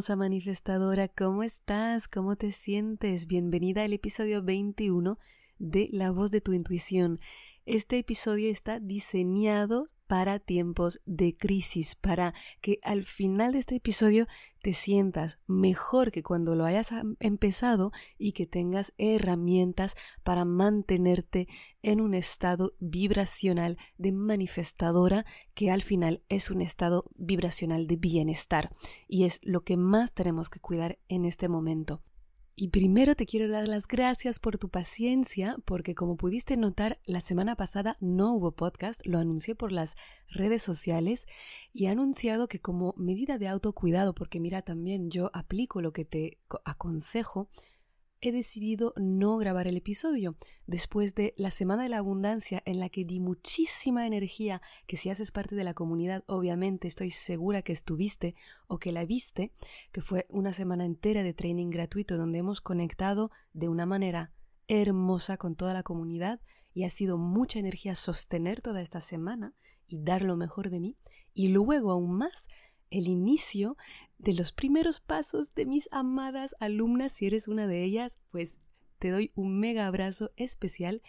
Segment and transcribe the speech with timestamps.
[0.00, 2.08] Hermosa manifestadora, ¿cómo estás?
[2.08, 3.26] ¿Cómo te sientes?
[3.26, 5.18] Bienvenida al episodio 21
[5.58, 7.20] de La voz de tu intuición.
[7.72, 14.26] Este episodio está diseñado para tiempos de crisis, para que al final de este episodio
[14.60, 21.46] te sientas mejor que cuando lo hayas empezado y que tengas herramientas para mantenerte
[21.80, 25.24] en un estado vibracional de manifestadora
[25.54, 28.74] que al final es un estado vibracional de bienestar
[29.06, 32.02] y es lo que más tenemos que cuidar en este momento.
[32.62, 37.22] Y primero te quiero dar las gracias por tu paciencia, porque como pudiste notar, la
[37.22, 39.96] semana pasada no hubo podcast, lo anuncié por las
[40.28, 41.24] redes sociales
[41.72, 46.04] y he anunciado que como medida de autocuidado, porque mira, también yo aplico lo que
[46.04, 47.48] te aconsejo,
[48.20, 52.88] he decidido no grabar el episodio después de la Semana de la Abundancia en la
[52.88, 57.72] que di muchísima energía, que si haces parte de la comunidad obviamente estoy segura que
[57.72, 58.34] estuviste
[58.66, 59.52] o que la viste,
[59.92, 64.32] que fue una semana entera de training gratuito donde hemos conectado de una manera
[64.68, 66.40] hermosa con toda la comunidad
[66.72, 69.54] y ha sido mucha energía sostener toda esta semana
[69.88, 70.96] y dar lo mejor de mí
[71.34, 72.48] y luego aún más
[72.90, 73.76] el inicio
[74.22, 77.12] de los primeros pasos de mis amadas alumnas.
[77.12, 78.60] Si eres una de ellas, pues
[78.98, 81.02] te doy un mega abrazo especial.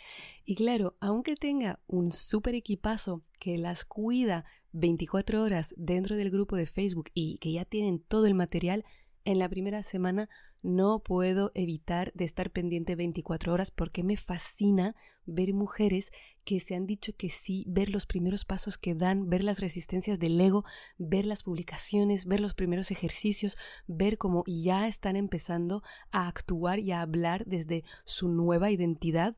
[0.45, 6.55] Y claro, aunque tenga un súper equipazo que las cuida 24 horas dentro del grupo
[6.55, 8.85] de Facebook y que ya tienen todo el material,
[9.25, 10.29] en la primera semana
[10.61, 14.95] no puedo evitar de estar pendiente 24 horas porque me fascina
[15.25, 16.11] ver mujeres
[16.43, 20.19] que se han dicho que sí, ver los primeros pasos que dan, ver las resistencias
[20.19, 20.63] del ego,
[20.97, 26.91] ver las publicaciones, ver los primeros ejercicios, ver cómo ya están empezando a actuar y
[26.91, 29.35] a hablar desde su nueva identidad.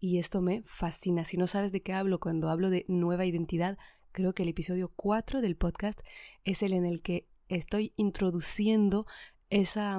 [0.00, 1.24] Y esto me fascina.
[1.24, 3.78] Si no sabes de qué hablo cuando hablo de nueva identidad,
[4.12, 6.00] creo que el episodio 4 del podcast
[6.44, 9.06] es el en el que estoy introduciendo
[9.50, 9.98] esa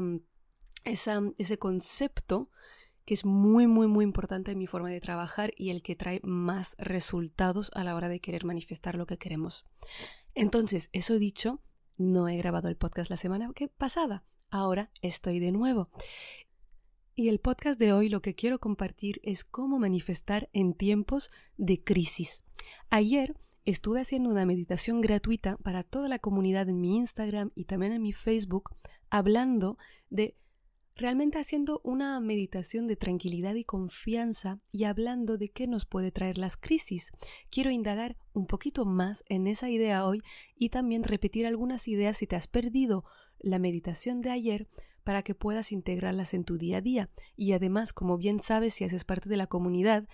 [0.84, 2.50] ese concepto
[3.06, 6.20] que es muy, muy, muy importante en mi forma de trabajar y el que trae
[6.24, 9.66] más resultados a la hora de querer manifestar lo que queremos.
[10.36, 11.60] Entonces, eso dicho,
[11.98, 14.24] no he grabado el podcast la semana pasada.
[14.52, 15.90] Ahora estoy de nuevo.
[17.16, 21.84] Y el podcast de hoy lo que quiero compartir es cómo manifestar en tiempos de
[21.84, 22.46] crisis.
[22.90, 23.36] Ayer
[23.66, 28.02] estuve haciendo una meditación gratuita para toda la comunidad en mi Instagram y también en
[28.02, 28.76] mi Facebook,
[29.10, 29.78] hablando
[30.10, 30.38] de
[31.00, 36.38] realmente haciendo una meditación de tranquilidad y confianza y hablando de qué nos puede traer
[36.38, 37.12] las crisis.
[37.50, 40.22] Quiero indagar un poquito más en esa idea hoy
[40.56, 43.06] y también repetir algunas ideas si te has perdido
[43.40, 44.68] la meditación de ayer
[45.06, 47.10] para que puedas integrarlas en tu día a día.
[47.38, 50.06] Y además, como bien sabes si haces parte de la comunidad,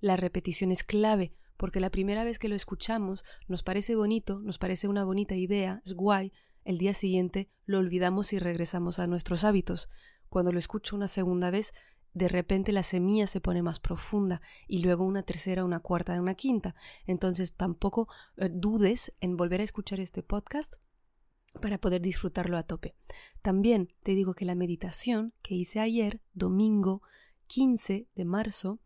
[0.00, 4.58] la repetición es clave, porque la primera vez que lo escuchamos nos parece bonito, nos
[4.58, 6.32] parece una bonita idea, es guay,
[6.64, 9.88] el día siguiente lo olvidamos y regresamos a nuestros hábitos.
[10.32, 11.74] Cuando lo escucho una segunda vez,
[12.14, 16.34] de repente la semilla se pone más profunda y luego una tercera, una cuarta, una
[16.34, 16.74] quinta.
[17.04, 20.76] Entonces tampoco eh, dudes en volver a escuchar este podcast
[21.60, 22.94] para poder disfrutarlo a tope.
[23.42, 27.02] También te digo que la meditación que hice ayer, domingo
[27.48, 28.80] 15 de marzo,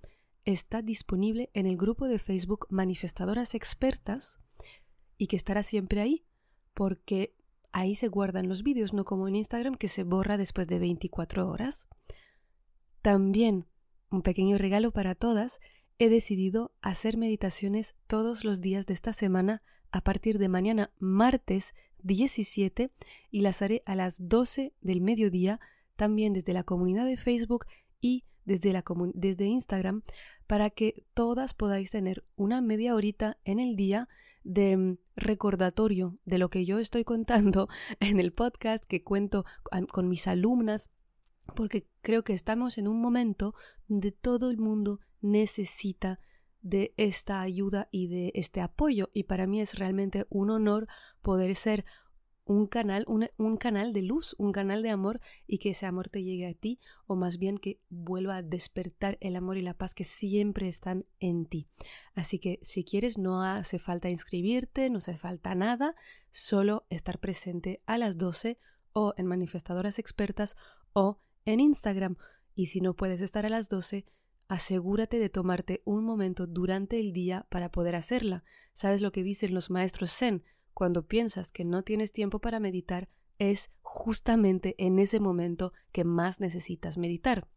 [0.44, 4.40] está disponible en el grupo de Facebook Manifestadoras Expertas
[5.16, 6.26] y que estará siempre ahí,
[6.74, 7.36] porque
[7.72, 11.48] Ahí se guardan los vídeos, no como en Instagram que se borra después de 24
[11.48, 11.88] horas.
[13.02, 13.66] También,
[14.10, 15.60] un pequeño regalo para todas,
[15.98, 21.74] he decidido hacer meditaciones todos los días de esta semana a partir de mañana martes
[22.02, 22.90] 17
[23.30, 25.60] y las haré a las 12 del mediodía
[25.96, 27.66] también desde la comunidad de Facebook
[28.00, 28.82] y desde, la
[29.12, 30.02] desde Instagram
[30.46, 34.08] para que todas podáis tener una media horita en el día
[34.44, 37.68] de mm, recordatorio de lo que yo estoy contando
[38.00, 39.44] en el podcast que cuento
[39.92, 40.90] con mis alumnas,
[41.54, 43.54] porque creo que estamos en un momento
[43.88, 46.20] donde todo el mundo necesita
[46.62, 50.88] de esta ayuda y de este apoyo y para mí es realmente un honor
[51.22, 51.84] poder ser
[52.46, 56.22] un canal, un, canal de luz, un canal de amor y que ese amor te
[56.22, 59.94] llegue a ti o más bien que vuelva a despertar el amor y la paz
[59.94, 61.66] que siempre están en ti.
[62.14, 65.96] Así que si quieres no hace falta inscribirte, no hace falta nada,
[66.30, 68.58] solo estar presente a las 12
[68.92, 70.56] o en manifestadoras expertas
[70.92, 72.16] o en Instagram.
[72.54, 74.06] Y si no puedes estar a las 12,
[74.46, 78.44] asegúrate de tomarte un momento durante el día para poder hacerla.
[78.72, 80.44] ¿Sabes lo que dicen los maestros Zen?
[80.76, 83.08] Cuando piensas que no tienes tiempo para meditar,
[83.38, 87.48] es justamente en ese momento que más necesitas meditar.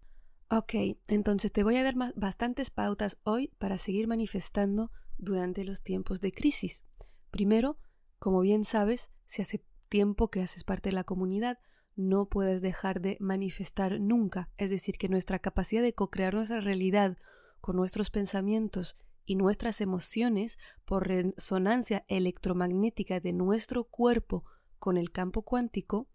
[0.50, 0.74] Ok,
[1.10, 6.32] entonces te voy a dar bastantes pautas hoy para seguir manifestando durante los tiempos de
[6.32, 6.86] crisis.
[7.30, 7.78] Primero,
[8.20, 11.60] como bien sabes, si hace tiempo que haces parte de la comunidad,
[11.98, 17.18] no puedes dejar de manifestar nunca, es decir, que nuestra capacidad de co-crear nuestra realidad
[17.60, 18.96] con nuestros pensamientos
[19.30, 24.44] y nuestras emociones por resonancia electromagnética de nuestro cuerpo
[24.80, 26.08] con el campo cuántico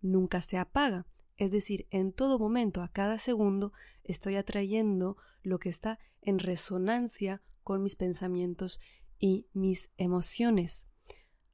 [0.00, 1.04] nunca se apaga.
[1.36, 3.72] Es decir, en todo momento, a cada segundo,
[4.04, 8.78] estoy atrayendo lo que está en resonancia con mis pensamientos
[9.18, 10.86] y mis emociones.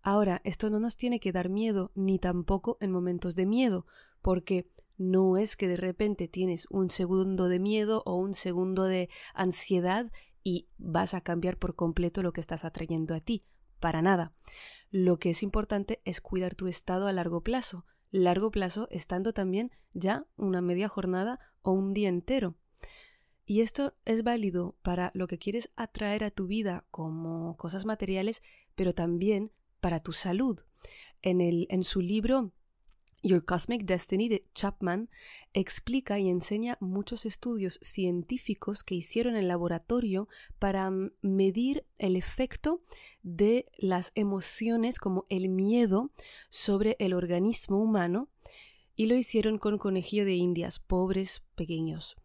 [0.03, 3.87] Ahora, esto no nos tiene que dar miedo, ni tampoco en momentos de miedo,
[4.21, 9.09] porque no es que de repente tienes un segundo de miedo o un segundo de
[9.33, 10.13] ansiedad
[10.47, 13.43] y vas a cambiar por completo lo que estás atrayendo a ti.
[13.81, 14.31] Para nada.
[14.93, 17.85] Lo que es importante es cuidar tu estado a largo plazo.
[18.13, 22.55] Largo plazo estando también ya una media jornada o un día entero.
[23.45, 28.41] Y esto es válido para lo que quieres atraer a tu vida como cosas materiales,
[28.77, 29.51] pero también
[29.81, 30.61] para tu salud.
[31.23, 32.53] En, el, en su libro
[33.23, 35.09] Your Cosmic Destiny de Chapman
[35.53, 40.29] explica y enseña muchos estudios científicos que hicieron en laboratorio
[40.59, 42.83] para mm, medir el efecto
[43.23, 46.13] de las emociones como el miedo
[46.51, 48.29] sobre el organismo humano
[48.95, 52.17] y lo hicieron con conejillo de indias, pobres, pequeños.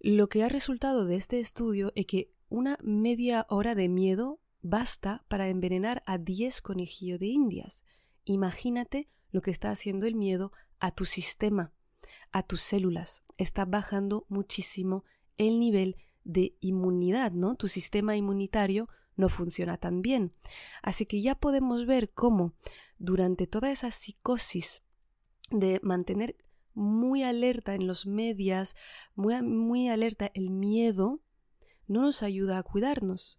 [0.00, 5.24] Lo que ha resultado de este estudio es que una media hora de miedo basta
[5.28, 7.84] para envenenar a 10 conejillos de indias.
[8.24, 11.72] Imagínate lo que está haciendo el miedo a tu sistema,
[12.32, 13.22] a tus células.
[13.38, 15.04] Está bajando muchísimo
[15.36, 17.54] el nivel de inmunidad, ¿no?
[17.54, 20.34] Tu sistema inmunitario no funciona tan bien.
[20.82, 22.54] Así que ya podemos ver cómo
[22.98, 24.82] durante toda esa psicosis
[25.50, 26.36] de mantener
[26.74, 28.76] muy alerta en los medios,
[29.14, 31.22] muy, muy alerta el miedo,
[31.86, 33.38] no nos ayuda a cuidarnos.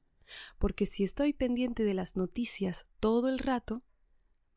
[0.58, 3.84] Porque si estoy pendiente de las noticias todo el rato,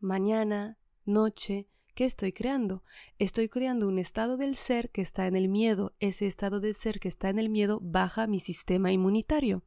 [0.01, 0.79] mañana,
[1.11, 2.83] noche, ¿qué estoy creando?
[3.19, 5.95] Estoy creando un estado del ser que está en el miedo.
[6.01, 9.63] Ese estado del ser que está en el miedo baja mi sistema inmunitario.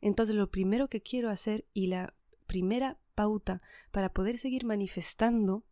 [0.00, 2.14] Entonces lo primero que quiero hacer y la
[2.46, 5.64] primera pauta para poder seguir manifestando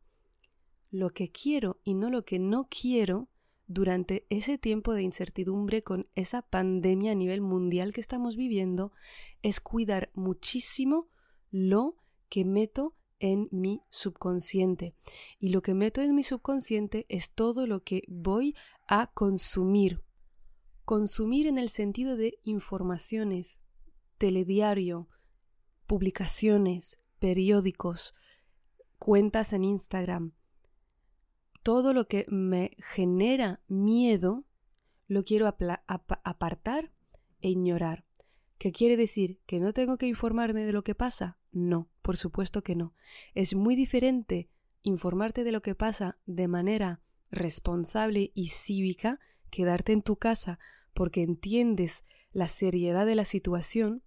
[0.90, 3.28] lo que quiero y no lo que no quiero
[3.66, 8.92] durante ese tiempo de incertidumbre con esa pandemia a nivel mundial que estamos viviendo
[9.40, 11.08] es cuidar muchísimo
[11.50, 11.96] lo
[12.28, 14.96] que meto en mi subconsciente.
[15.38, 18.56] Y lo que meto en mi subconsciente es todo lo que voy
[18.88, 20.02] a consumir.
[20.84, 23.60] Consumir en el sentido de informaciones,
[24.18, 25.08] telediario,
[25.86, 28.14] publicaciones, periódicos,
[28.98, 30.32] cuentas en Instagram,
[31.62, 34.44] todo lo que me genera miedo
[35.06, 36.92] lo quiero apartar
[37.40, 38.04] e ignorar.
[38.58, 39.40] ¿Qué quiere decir?
[39.46, 41.38] ¿Que no tengo que informarme de lo que pasa?
[41.52, 42.94] No, por supuesto que no.
[43.34, 44.50] Es muy diferente
[44.82, 47.00] informarte de lo que pasa de manera
[47.30, 50.58] responsable y cívica quedarte en tu casa
[50.92, 54.02] porque entiendes la seriedad de la situación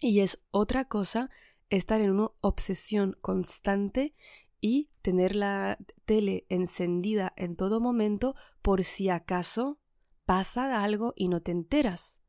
[0.00, 1.30] y es otra cosa
[1.70, 4.14] estar en una obsesión constante
[4.60, 9.78] y tener la tele encendida en todo momento por si acaso
[10.24, 12.20] pasa algo y no te enteras.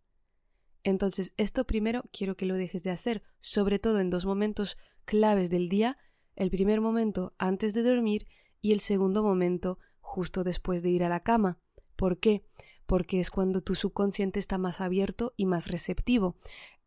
[0.83, 5.49] Entonces, esto primero quiero que lo dejes de hacer, sobre todo en dos momentos claves
[5.49, 5.97] del día,
[6.35, 8.27] el primer momento antes de dormir
[8.61, 11.59] y el segundo momento justo después de ir a la cama.
[11.95, 12.43] ¿Por qué?
[12.85, 16.35] Porque es cuando tu subconsciente está más abierto y más receptivo.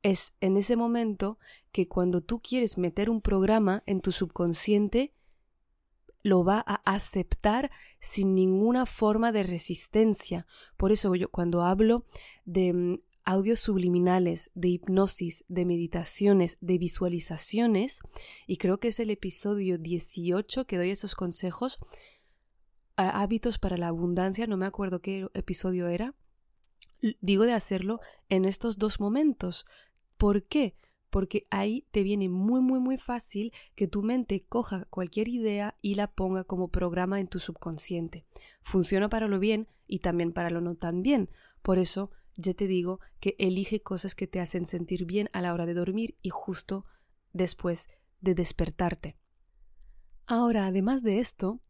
[0.03, 1.39] Es en ese momento
[1.73, 5.13] que cuando tú quieres meter un programa en tu subconsciente,
[6.23, 7.71] lo va a aceptar
[8.01, 10.47] sin ninguna forma de resistencia.
[10.77, 12.05] Por eso yo cuando hablo
[12.45, 18.01] de mm, audios subliminales, de hipnosis, de meditaciones, de visualizaciones,
[18.47, 21.79] y creo que es el episodio 18 que doy esos consejos,
[22.97, 26.15] hábitos para la abundancia, no me acuerdo qué episodio era,
[27.21, 29.67] digo de hacerlo en estos dos momentos.
[30.17, 30.75] ¿Por qué?
[31.11, 35.95] porque ahí te viene muy muy muy fácil que tu mente coja cualquier idea y
[35.95, 38.27] la ponga como programa en tu subconsciente.
[38.61, 41.31] Funciona para lo bien y también para lo no tan bien.
[41.63, 45.53] Por eso ya te digo que elige cosas que te hacen sentir bien a la
[45.53, 46.87] hora de dormir y justo
[47.33, 47.89] después
[48.21, 49.19] de despertarte.
[50.27, 51.61] Ahora, además de esto,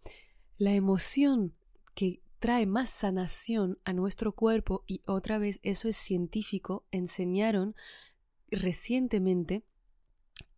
[0.59, 1.55] la emoción
[1.95, 7.75] que trae más sanación a nuestro cuerpo y otra vez eso es científico, enseñaron
[8.51, 9.65] recientemente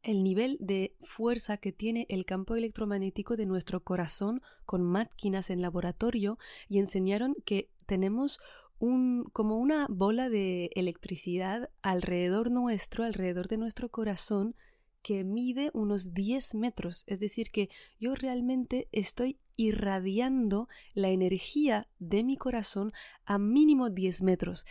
[0.02, 5.62] el nivel de fuerza que tiene el campo electromagnético de nuestro corazón con máquinas en
[5.62, 6.38] laboratorio
[6.68, 8.40] y enseñaron que tenemos
[8.80, 14.56] como una bola de electricidad alrededor nuestro, alrededor de nuestro corazón,
[15.02, 17.04] que mide unos 10 metros.
[17.06, 17.68] Es decir, que
[17.98, 22.92] yo realmente estoy irradiando la energía de mi corazón
[23.26, 24.64] a mínimo 10 metros.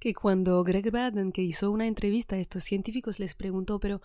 [0.00, 4.02] Que cuando Greg Braden, que hizo una entrevista a estos científicos, les preguntó, pero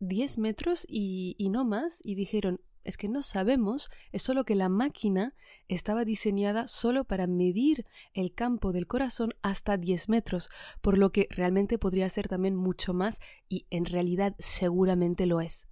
[0.00, 4.54] 10 metros y, y no más, y dijeron, es que no sabemos, es solo que
[4.54, 5.34] la máquina
[5.66, 7.84] estaba diseñada solo para medir
[8.14, 10.50] el campo del corazón hasta 10 metros,
[10.80, 15.66] por lo que realmente podría ser también mucho más y en realidad seguramente lo es.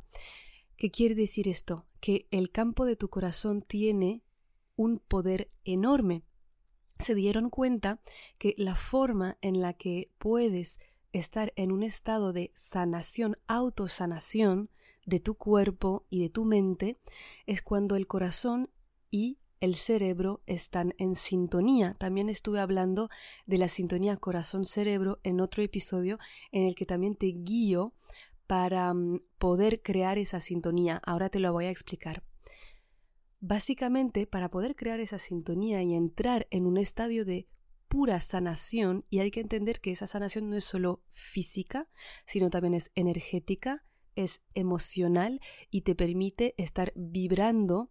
[0.77, 1.87] ¿Qué quiere decir esto?
[2.01, 4.23] Que el campo de tu corazón tiene
[4.75, 6.25] un poder enorme.
[6.99, 8.01] Se dieron cuenta
[8.39, 10.81] que la forma en la que puedes
[11.19, 14.71] estar en un estado de sanación, autosanación,
[15.07, 16.99] de tu cuerpo y de tu mente
[17.47, 18.71] es cuando el corazón
[19.11, 21.95] y el cerebro están en sintonía.
[21.95, 23.09] También estuve hablando
[23.47, 26.19] de la sintonía corazón-cerebro en otro episodio
[26.53, 27.95] en el que también te guío
[28.47, 31.01] para mm, poder crear esa sintonía.
[31.05, 32.23] Ahora te lo voy a explicar.
[33.41, 37.47] Básicamente, para poder crear esa sintonía y entrar en un estadio de
[37.89, 41.89] pura sanación, y hay que entender que esa sanación no es solo física,
[42.27, 43.85] sino también es energética,
[44.17, 47.91] es emocional y te permite estar vibrando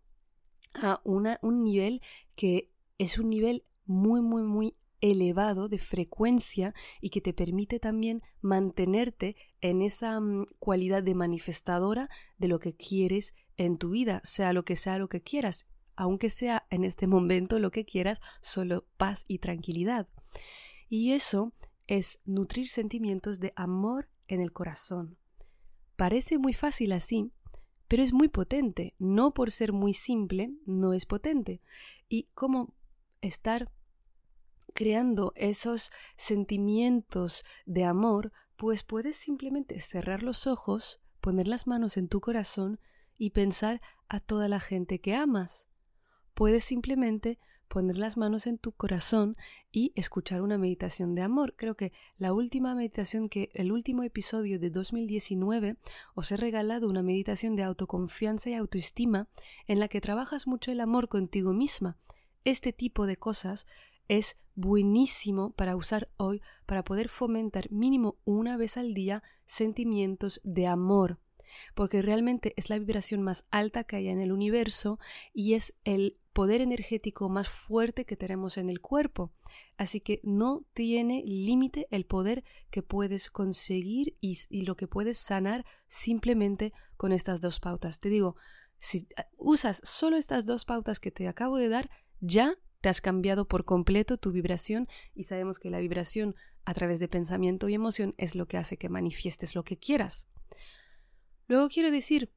[0.74, 2.02] a una, un nivel
[2.36, 8.22] que es un nivel muy, muy, muy elevado de frecuencia y que te permite también
[8.42, 14.54] mantenerte en esa mm, cualidad de manifestadora de lo que quieres en tu vida, sea
[14.54, 18.86] lo que sea lo que quieras, aunque sea en este momento lo que quieras, solo
[18.98, 20.08] paz y tranquilidad.
[20.90, 21.54] Y eso
[21.88, 25.18] es nutrir sentimientos de amor en el corazón,
[25.96, 27.32] Parece muy fácil así,
[27.88, 28.96] pero es muy potente.
[28.98, 31.62] No por ser muy simple, no es potente.
[32.10, 32.74] Y cómo
[33.22, 33.72] estar
[34.74, 42.08] creando esos sentimientos de amor, pues puedes simplemente cerrar los ojos, poner las manos en
[42.08, 42.80] tu corazón
[43.18, 45.68] y pensar a toda la gente que amas.
[46.34, 47.38] Puedes simplemente
[47.68, 49.36] poner las manos en tu corazón
[49.72, 51.56] y escuchar una meditación de amor.
[51.56, 55.78] Creo que la última meditación que el último episodio de 2019
[56.13, 59.28] os he regalado una meditación de autoconfianza y autoestima
[59.68, 61.98] en la que trabajas mucho el amor contigo misma.
[62.46, 63.66] Este tipo de cosas
[64.08, 70.68] es buenísimo para usar hoy para poder fomentar mínimo una vez al día sentimientos de
[70.68, 71.20] amor
[71.75, 75.00] porque realmente es la vibración más alta que hay en el universo
[75.34, 79.32] y es el poder energético más fuerte que tenemos en el cuerpo.
[79.78, 85.66] Así que no tiene límite el poder que puedes conseguir y, lo que puedes sanar
[85.88, 88.00] simplemente con estas dos pautas.
[88.00, 88.36] Te digo,
[88.80, 93.00] si ah, usas solo estas dos pautas que te acabo de dar, ya te has
[93.00, 96.36] cambiado por completo tu vibración y sabemos que la vibración
[96.66, 100.28] a través de pensamiento y emoción es lo que hace que manifiestes lo que quieras.
[101.48, 102.32] Luego quiero decir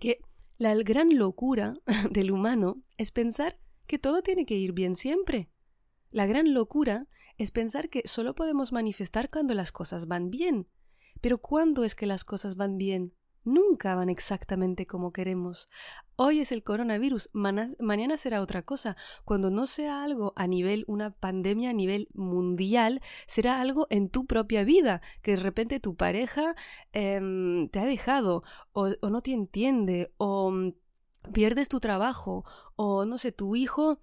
[0.00, 0.20] que
[0.58, 1.76] la gran locura
[2.10, 5.50] del humano es pensar que todo tiene que ir bien siempre.
[6.10, 10.68] La gran locura es pensar que solo podemos manifestar cuando las cosas van bien.
[11.20, 13.12] Pero ¿cuándo es que las cosas van bien?
[13.46, 15.68] Nunca van exactamente como queremos.
[16.16, 18.96] Hoy es el coronavirus, mañana será otra cosa.
[19.24, 24.26] Cuando no sea algo a nivel, una pandemia a nivel mundial, será algo en tu
[24.26, 26.54] propia vida, que de repente tu pareja
[26.92, 30.72] em, te ha dejado o, o no te entiende o mm,
[31.32, 32.44] pierdes tu trabajo
[32.76, 34.00] o no sé, tu hijo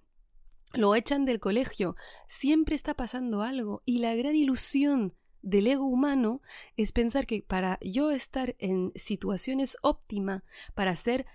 [0.72, 1.96] lo echan del colegio.
[2.26, 6.40] Siempre está pasando algo y la gran ilusión del ego humano
[6.76, 10.42] es pensar que para yo estar en situaciones óptimas,
[10.74, 11.26] para ser,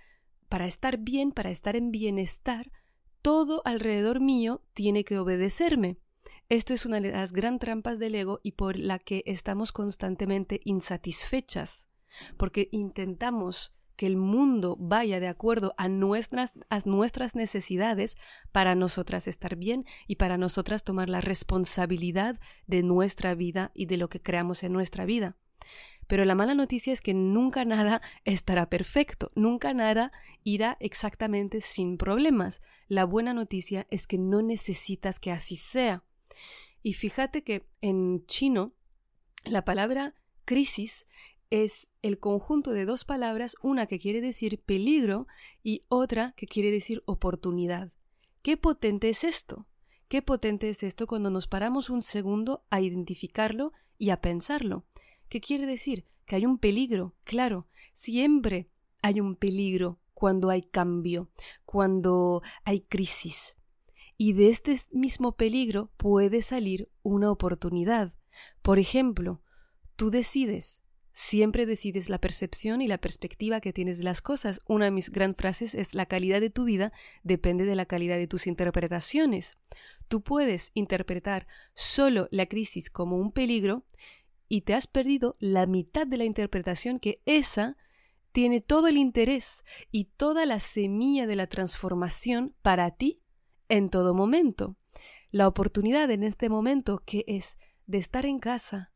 [0.48, 2.72] para estar bien, para estar en bienestar,
[3.22, 5.96] todo alrededor mío tiene que obedecerme.
[6.48, 10.60] Esto es una de las gran trampas del ego y por la que estamos constantemente
[10.64, 11.88] insatisfechas,
[12.36, 18.16] porque intentamos que el mundo vaya de acuerdo a nuestras, a nuestras necesidades
[18.50, 23.98] para nosotras estar bien y para nosotras tomar la responsabilidad de nuestra vida y de
[23.98, 25.36] lo que creamos en nuestra vida.
[26.06, 30.12] Pero la mala noticia es que nunca nada estará perfecto, nunca nada
[30.44, 32.62] irá exactamente sin problemas.
[32.88, 36.04] La buena noticia es que no necesitas que así sea.
[36.80, 38.72] Y fíjate que en chino
[39.44, 40.14] la palabra
[40.46, 41.06] crisis
[41.50, 45.26] es el conjunto de dos palabras, una que quiere decir peligro
[45.62, 47.92] y otra que quiere decir oportunidad.
[48.42, 49.66] qué potente es esto.
[50.08, 54.84] Qué potente es esto cuando nos paramos un segundo a identificarlo y a pensarlo.
[55.28, 56.04] ¿Qué quiere decir?
[56.26, 58.68] Que hay un peligro, claro, siempre
[59.02, 61.30] hay un peligro cuando hay cambio,
[61.64, 63.56] cuando hay crisis.
[64.16, 68.12] Y de este mismo peligro puede salir una oportunidad.
[68.62, 69.42] Por ejemplo,
[69.94, 70.79] tú decides,
[71.12, 74.62] siempre decides la percepción y la perspectiva que tienes de las cosas.
[74.66, 78.16] Una de mis grandes frases es la calidad de tu vida depende de la calidad
[78.16, 79.58] de tus interpretaciones.
[80.08, 83.84] Tú puedes interpretar solo la crisis como un peligro
[84.48, 87.76] y te has perdido la mitad de la interpretación que esa
[88.32, 93.22] tiene todo el interés y toda la semilla de la transformación para ti
[93.68, 94.76] en todo momento.
[95.30, 98.92] La oportunidad en este momento que es de estar en casa,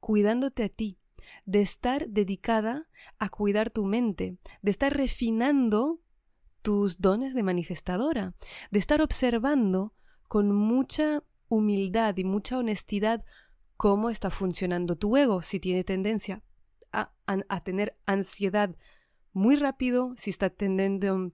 [0.00, 0.98] cuidándote a ti,
[1.44, 2.88] de estar dedicada
[3.18, 6.00] a cuidar tu mente, de estar refinando
[6.62, 8.34] tus dones de manifestadora,
[8.70, 9.94] de estar observando
[10.28, 13.24] con mucha humildad y mucha honestidad
[13.76, 16.42] cómo está funcionando tu ego, si tiene tendencia
[16.92, 17.10] a,
[17.64, 18.76] tener ansiedad
[19.32, 21.32] muy rápido, si está tendiendo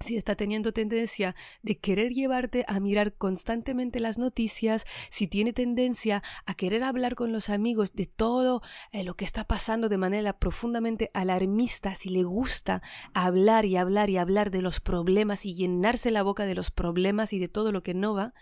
[0.00, 6.22] si está teniendo tendencia de querer llevarte a mirar constantemente las noticias, si tiene tendencia
[6.46, 10.38] a querer hablar con los amigos de todo eh, lo que está pasando de manera
[10.38, 12.82] profundamente alarmista, si le gusta
[13.12, 17.32] hablar y hablar y hablar de los problemas y llenarse la boca de los problemas
[17.32, 18.34] y de todo lo que no va,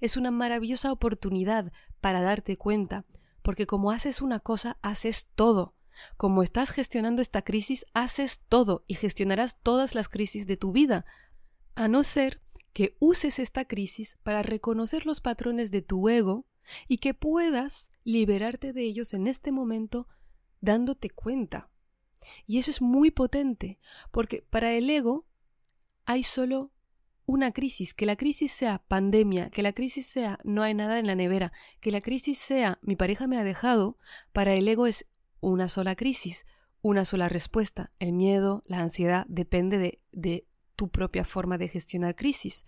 [0.00, 3.04] es una maravillosa oportunidad para darte cuenta,
[3.42, 5.74] porque como haces una cosa, haces todo.
[6.16, 11.04] Como estás gestionando esta crisis, haces todo y gestionarás todas las crisis de tu vida,
[11.74, 12.42] a no ser
[12.72, 16.46] que uses esta crisis para reconocer los patrones de tu ego
[16.88, 20.06] y que puedas liberarte de ellos en este momento
[20.60, 21.70] dándote cuenta.
[22.46, 23.78] Y eso es muy potente,
[24.10, 25.26] porque para el ego
[26.04, 26.70] hay solo
[27.24, 31.06] una crisis, que la crisis sea pandemia, que la crisis sea no hay nada en
[31.06, 33.98] la nevera, que la crisis sea mi pareja me ha dejado,
[34.32, 35.06] para el ego es
[35.40, 36.46] una sola crisis,
[36.82, 37.92] una sola respuesta.
[37.98, 42.64] El miedo, la ansiedad, depende de, de tu propia forma de gestionar crisis.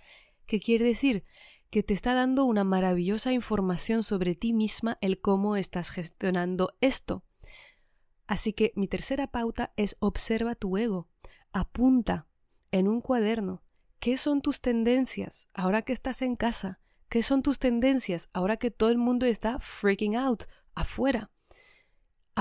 [0.46, 1.24] ¿Qué quiere decir?
[1.70, 7.24] Que te está dando una maravillosa información sobre ti misma, el cómo estás gestionando esto.
[8.26, 11.08] Así que mi tercera pauta es observa tu ego.
[11.52, 12.28] Apunta
[12.70, 13.62] en un cuaderno
[14.00, 16.80] qué son tus tendencias ahora que estás en casa.
[17.08, 21.30] ¿Qué son tus tendencias ahora que todo el mundo está freaking out afuera?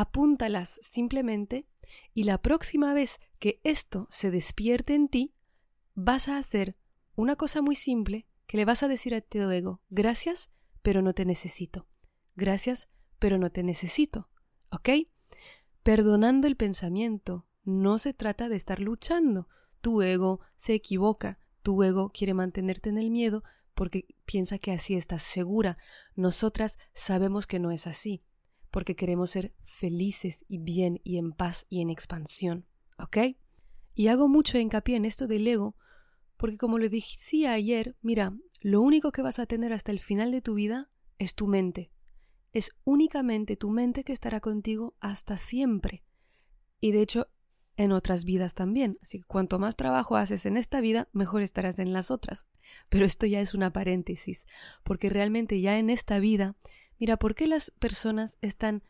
[0.01, 1.67] Apúntalas simplemente
[2.13, 5.35] y la próxima vez que esto se despierte en ti,
[5.93, 6.75] vas a hacer
[7.15, 10.49] una cosa muy simple que le vas a decir a tu ego, gracias,
[10.81, 11.87] pero no te necesito.
[12.35, 14.29] Gracias, pero no te necesito.
[14.71, 14.89] ¿Ok?
[15.83, 19.47] Perdonando el pensamiento, no se trata de estar luchando.
[19.81, 23.43] Tu ego se equivoca, tu ego quiere mantenerte en el miedo
[23.75, 25.77] porque piensa que así estás segura.
[26.15, 28.23] Nosotras sabemos que no es así
[28.71, 32.65] porque queremos ser felices y bien y en paz y en expansión.
[32.97, 33.17] ¿Ok?
[33.93, 35.75] Y hago mucho hincapié en esto del ego
[36.41, 40.31] porque como lo decía ayer, mira, lo único que vas a tener hasta el final
[40.31, 41.91] de tu vida es tu mente.
[42.51, 46.03] Es únicamente tu mente que estará contigo hasta siempre.
[46.79, 47.27] Y de hecho,
[47.77, 48.97] en otras vidas también.
[49.03, 52.47] Así que cuanto más trabajo haces en esta vida, mejor estarás en las otras.
[52.89, 54.47] Pero esto ya es una paréntesis,
[54.83, 56.55] porque realmente ya en esta vida
[57.01, 58.83] Mira, ¿por qué las personas están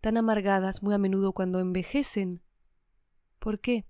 [0.00, 2.40] tan amargadas muy a menudo cuando envejecen?
[3.38, 3.84] ¿Por qué?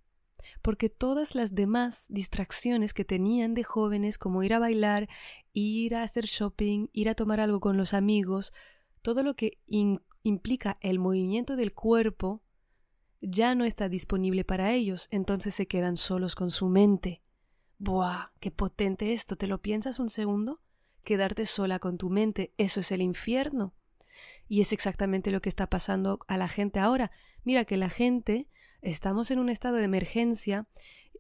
[0.63, 5.09] Porque todas las demás distracciones que tenían de jóvenes, como ir a bailar,
[5.53, 8.53] ir a hacer shopping, ir a tomar algo con los amigos,
[9.01, 9.61] todo lo que
[10.25, 12.43] implica el movimiento del cuerpo,
[13.21, 17.23] ya no está disponible para ellos, entonces se quedan solos con su mente.
[17.79, 18.33] ¡Buah!
[18.41, 19.37] ¡Qué potente esto!
[19.37, 20.61] ¿Te lo piensas un segundo?
[21.05, 23.75] Quedarte sola con tu mente, eso es el infierno.
[24.49, 27.11] Y es exactamente lo que está pasando a la gente ahora.
[27.45, 28.49] Mira que la gente,
[28.83, 30.69] estamos en un estado de emergencia.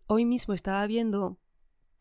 [0.07, 1.38] Hoy mismo estaba viendo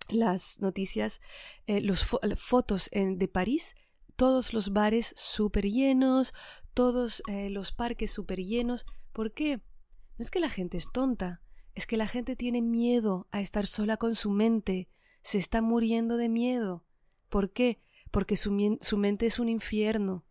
[0.10, 1.22] las noticias,
[1.68, 2.06] eh, las
[2.38, 3.76] fotos de París,
[4.16, 6.34] todos los bares súper llenos,
[6.74, 8.86] todos eh, los parques súper llenos.
[9.14, 9.58] ¿Por qué?
[9.58, 11.42] No es que la gente es tonta,
[11.74, 14.90] es que la gente tiene miedo a estar sola con su mente,
[15.24, 16.86] se está muriendo de miedo.
[17.32, 17.80] ¿Por qué?
[18.12, 20.26] Porque su, mente es un infierno.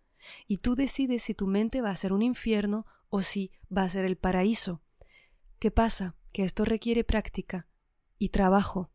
[0.46, 3.88] Y tú decides si tu mente va a ser un infierno o si va a
[3.88, 4.82] ser el paraíso.
[5.58, 6.14] ¿Qué pasa?
[6.34, 7.66] Que esto requiere práctica
[8.18, 8.90] y trabajo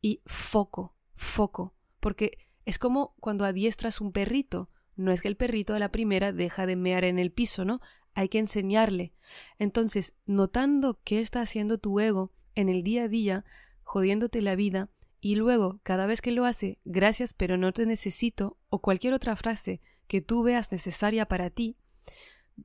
[0.00, 4.70] y foco, foco, porque es como cuando adiestras un perrito.
[4.94, 7.80] No es que el perrito a la primera deja de mear en el piso, ¿no?
[8.14, 9.14] Hay que enseñarle.
[9.58, 13.44] Entonces, notando qué está haciendo tu ego en el día a día,
[13.82, 18.58] jodiéndote la vida, y luego cada vez que lo hace, gracias pero no te necesito
[18.68, 21.76] o cualquier otra frase que tú veas necesaria para ti,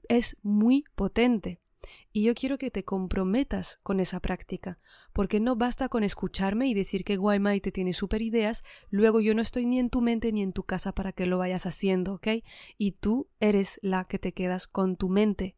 [0.07, 1.59] es muy potente.
[2.13, 4.77] Y yo quiero que te comprometas con esa práctica,
[5.13, 9.33] porque no basta con escucharme y decir que Guaymai te tiene super ideas, luego yo
[9.33, 12.13] no estoy ni en tu mente ni en tu casa para que lo vayas haciendo,
[12.15, 12.27] ¿ok?
[12.77, 15.55] Y tú eres la que te quedas con tu mente.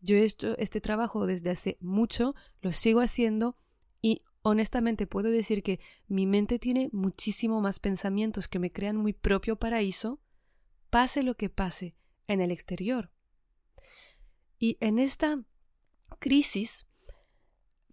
[0.00, 3.56] Yo he hecho este trabajo desde hace mucho, lo sigo haciendo
[4.42, 9.56] honestamente puedo decir que mi mente tiene muchísimo más pensamientos que me crean muy propio
[9.56, 10.20] paraíso,
[10.88, 11.94] pase lo que pase
[12.26, 13.10] en el exterior.
[14.58, 15.42] Y en esta
[16.18, 16.86] crisis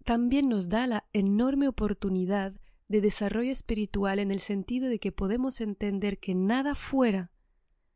[0.04, 5.60] también nos da la enorme oportunidad de desarrollo espiritual en el sentido de que podemos
[5.60, 7.30] entender que nada fuera,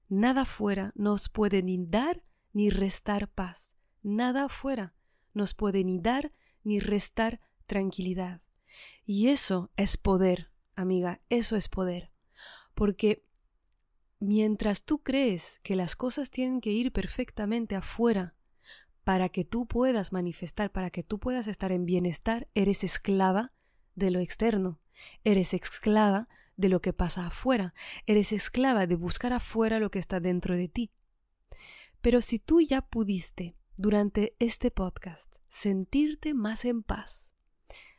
[0.09, 4.95] nada fuera nos puede ni dar ni restar paz, nada fuera
[5.33, 7.41] nos puede ni dar ni restar
[7.73, 8.43] tranquilidad.
[9.07, 12.13] Y eso es poder, amiga, eso es poder.
[12.75, 13.25] Porque
[14.21, 18.35] mientras tú crees que las cosas tienen que ir perfectamente afuera
[19.05, 23.55] para que tú puedas manifestar, para que tú puedas estar en bienestar, eres esclava
[23.95, 24.79] de lo externo,
[25.25, 27.73] eres esclava de lo que pasa afuera,
[28.05, 30.91] eres esclava de buscar afuera lo que está dentro de ti.
[32.03, 37.32] Pero si tú ya pudiste durante este podcast sentirte más en paz,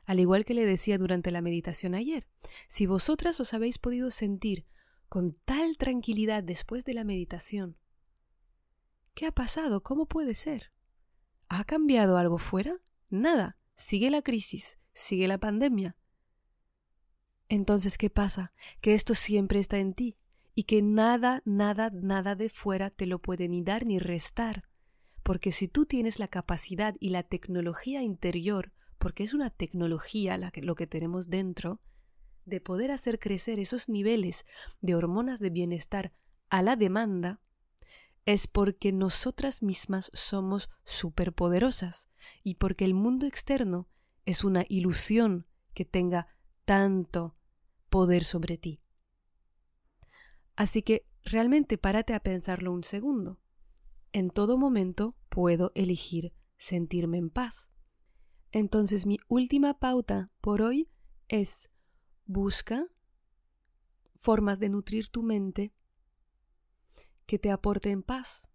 [0.05, 2.27] al igual que le decía durante la meditación ayer,
[2.67, 4.65] si vosotras os habéis podido sentir
[5.09, 7.77] con tal tranquilidad después de la meditación,
[9.13, 9.83] ¿qué ha pasado?
[9.83, 10.71] ¿Cómo puede ser?
[11.49, 12.81] ¿Ha cambiado algo fuera?
[13.09, 13.57] Nada.
[13.75, 15.97] Sigue la crisis, sigue la pandemia.
[17.49, 18.53] Entonces, ¿qué pasa?
[18.81, 20.17] Que esto siempre está en ti
[20.55, 24.67] y que nada, nada, nada de fuera te lo puede ni dar ni restar.
[25.23, 30.75] Porque si tú tienes la capacidad y la tecnología interior porque es una tecnología lo
[30.75, 31.81] que tenemos dentro,
[32.45, 34.45] de poder hacer crecer esos niveles
[34.79, 36.13] de hormonas de bienestar
[36.47, 37.41] a la demanda,
[38.25, 42.07] es porque nosotras mismas somos superpoderosas
[42.43, 43.89] y porque el mundo externo
[44.23, 46.27] es una ilusión que tenga
[46.63, 47.35] tanto
[47.89, 48.79] poder sobre ti.
[50.55, 53.37] Así que realmente párate a pensarlo un segundo.
[54.13, 57.72] En todo momento puedo elegir sentirme en paz.
[58.53, 60.87] Entonces mi última pauta por hoy
[61.27, 61.71] es
[62.25, 62.85] busca
[64.15, 65.73] formas de nutrir tu mente
[67.25, 68.47] que te aporten paz.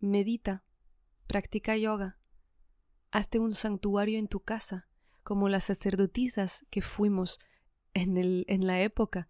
[0.00, 0.64] Medita,
[1.26, 2.18] practica yoga,
[3.10, 4.88] hazte un santuario en tu casa,
[5.22, 7.38] como las sacerdotisas que fuimos
[7.92, 9.28] en, el, en la época,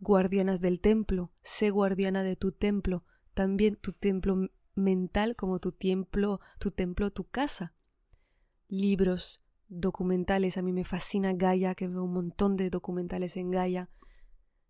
[0.00, 6.40] guardianas del templo, sé guardiana de tu templo, también tu templo mental como tu templo,
[6.58, 7.74] tu templo, tu casa
[8.68, 10.56] libros, documentales.
[10.56, 13.90] A mí me fascina Gaia, que veo un montón de documentales en Gaia.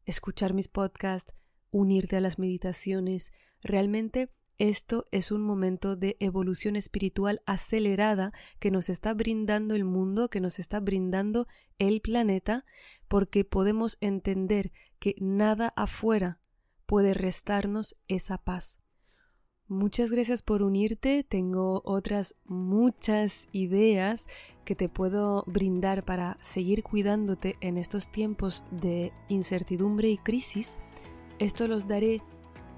[0.05, 1.35] Escuchar mis podcasts,
[1.71, 3.33] unirte a las meditaciones.
[3.63, 10.31] Realmente esto es un momento de evolución espiritual acelerada que nos está brindando el mundo,
[10.31, 11.47] que nos está brindando
[11.79, 12.65] el planeta,
[13.07, 16.41] porque podemos entender que nada afuera
[16.87, 18.81] puede restarnos esa paz.
[19.69, 21.25] Muchas gracias por unirte.
[21.29, 24.27] Tengo otras muchas ideas
[24.65, 30.79] que te puedo brindar para seguir cuidándote en estos tiempos de incertidumbre y crisis.
[31.39, 32.23] Esto los daré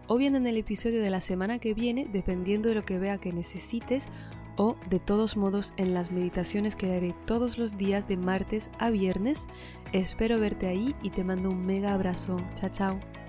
[0.08, 3.18] o bien en el episodio de la semana que viene, dependiendo de lo que vea
[3.18, 4.08] que necesites,
[4.56, 8.90] o de todos modos en las meditaciones que haré todos los días de martes a
[8.90, 9.46] viernes.
[9.92, 12.38] Espero verte ahí y te mando un mega abrazo.
[12.56, 13.19] Chao, chao.